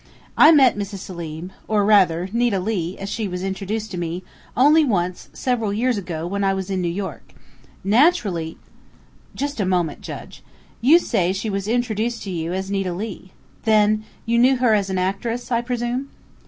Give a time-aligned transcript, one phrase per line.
[0.35, 0.97] I met Mrs.
[0.97, 4.23] Selim, or rather, Nita Leigh, as she was introduced to me,
[4.57, 7.35] only once, several years ago when I was in New York.
[7.83, 8.57] Naturally"
[9.41, 10.41] "Just a moment, Judge.
[10.81, 13.31] You say she was introduced to you as Nita Leigh.
[13.61, 16.09] Then you knew her as an actress, I presume?"